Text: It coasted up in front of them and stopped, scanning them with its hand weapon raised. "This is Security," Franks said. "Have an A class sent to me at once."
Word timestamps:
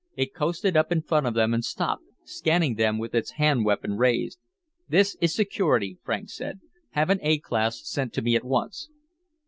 It 0.15 0.33
coasted 0.33 0.75
up 0.75 0.91
in 0.91 1.03
front 1.03 1.27
of 1.27 1.35
them 1.35 1.53
and 1.53 1.63
stopped, 1.63 2.03
scanning 2.23 2.73
them 2.73 2.97
with 2.97 3.13
its 3.13 3.33
hand 3.33 3.65
weapon 3.65 3.97
raised. 3.97 4.39
"This 4.89 5.15
is 5.21 5.31
Security," 5.35 5.99
Franks 6.03 6.33
said. 6.35 6.59
"Have 6.93 7.11
an 7.11 7.19
A 7.21 7.37
class 7.37 7.87
sent 7.87 8.11
to 8.13 8.23
me 8.23 8.35
at 8.35 8.43
once." 8.43 8.89